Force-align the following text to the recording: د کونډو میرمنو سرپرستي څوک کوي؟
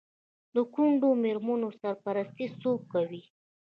د 0.55 0.57
کونډو 0.73 1.09
میرمنو 1.23 1.69
سرپرستي 1.81 2.47
څوک 2.61 2.79
کوي؟ 2.93 3.23